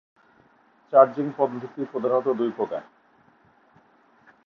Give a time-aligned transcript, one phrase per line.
[0.93, 2.81] Charging পদ্ধতি প্রধাণত দুই প্রকার।